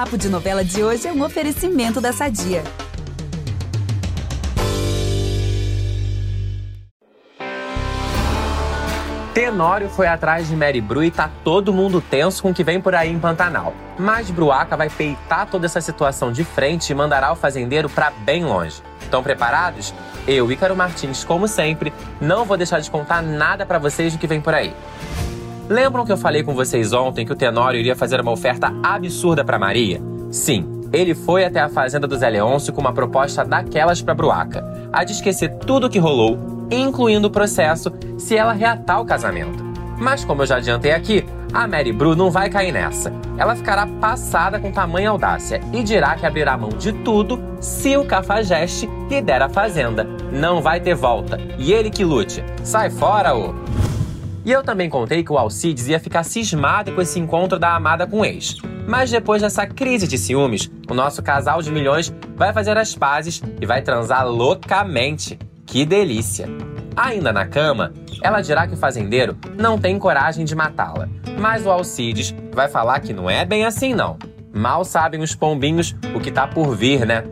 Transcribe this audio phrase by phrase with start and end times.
[0.00, 2.64] Papo de Novela de hoje é um oferecimento da Sadia.
[9.34, 12.80] Tenório foi atrás de Mary Bru e tá todo mundo tenso com o que vem
[12.80, 13.74] por aí em Pantanal.
[13.98, 18.42] Mas Bruaca vai peitar toda essa situação de frente e mandará o fazendeiro para bem
[18.42, 18.82] longe.
[19.02, 19.92] Estão preparados?
[20.26, 24.26] Eu, Ícaro Martins, como sempre, não vou deixar de contar nada para vocês do que
[24.26, 24.74] vem por aí.
[25.70, 29.44] Lembram que eu falei com vocês ontem que o Tenório iria fazer uma oferta absurda
[29.44, 30.02] para Maria?
[30.28, 34.64] Sim, ele foi até a fazenda do Zé Leôncio com uma proposta daquelas para Bruaca,
[34.92, 36.36] a de esquecer tudo o que rolou
[36.72, 39.62] incluindo o processo, se ela reatar o casamento.
[39.96, 43.12] Mas como eu já adiantei aqui, a Mary Bru não vai cair nessa.
[43.38, 48.04] Ela ficará passada com tamanha audácia e dirá que abrirá mão de tudo se o
[48.04, 50.04] Cafajeste lhe der a fazenda.
[50.32, 51.40] Não vai ter volta.
[51.58, 52.44] E ele que lute.
[52.62, 53.52] Sai fora, ô!
[54.44, 58.06] E eu também contei que o Alcides ia ficar cismado com esse encontro da amada
[58.06, 58.56] com o ex.
[58.86, 63.42] Mas depois dessa crise de ciúmes, o nosso casal de milhões vai fazer as pazes
[63.60, 65.38] e vai transar loucamente.
[65.66, 66.48] Que delícia!
[66.96, 71.08] Ainda na cama, ela dirá que o fazendeiro não tem coragem de matá-la.
[71.38, 74.18] Mas o Alcides vai falar que não é bem assim, não.
[74.52, 77.24] Mal sabem os pombinhos o que tá por vir, né?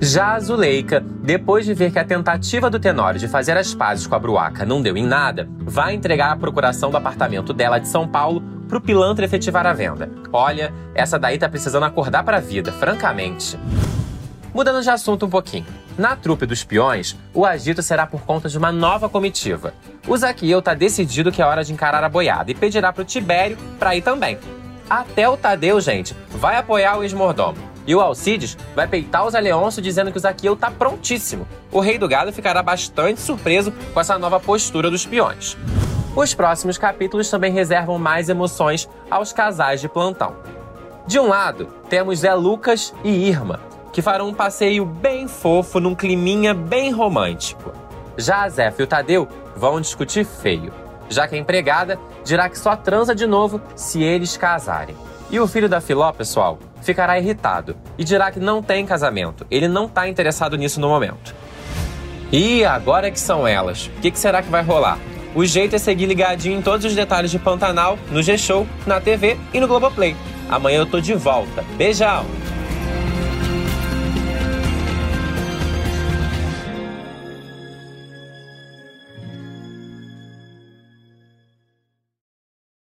[0.00, 4.06] Já a Zuleika, depois de ver que a tentativa do Tenório de fazer as pazes
[4.06, 7.88] com a Bruaca não deu em nada, vai entregar a procuração do apartamento dela de
[7.88, 10.08] São Paulo pro pilantra efetivar a venda.
[10.32, 13.58] Olha, essa daí tá precisando acordar pra vida, francamente.
[14.54, 15.66] Mudando de assunto um pouquinho.
[15.98, 19.74] Na trupe dos peões, o agito será por conta de uma nova comitiva.
[20.06, 23.58] O Zaqueu tá decidido que é hora de encarar a boiada e pedirá pro Tibério
[23.80, 24.38] para ir também.
[24.88, 27.77] Até o Tadeu, gente, vai apoiar o ex-mordomo.
[27.88, 31.48] E o Alcides vai peitar os Aleonso dizendo que o Zaqueu tá prontíssimo.
[31.72, 35.56] O rei do gado ficará bastante surpreso com essa nova postura dos peões.
[36.14, 40.36] Os próximos capítulos também reservam mais emoções aos casais de plantão.
[41.06, 43.58] De um lado, temos Zé Lucas e Irma,
[43.90, 47.72] que farão um passeio bem fofo num climinha bem romântico.
[48.18, 50.74] Já a Zé e o Tadeu vão discutir feio,
[51.08, 54.96] já que a empregada dirá que só transa de novo se eles casarem.
[55.30, 59.68] E o filho da Filó, pessoal, ficará irritado e dirá que não tem casamento, ele
[59.68, 61.34] não está interessado nisso no momento.
[62.32, 64.98] E agora que são elas, o que, que será que vai rolar?
[65.34, 69.38] O jeito é seguir ligadinho em todos os detalhes de Pantanal, no G-Show, na TV
[69.52, 70.16] e no Globoplay.
[70.48, 71.62] Amanhã eu tô de volta.
[71.76, 72.47] Beijão!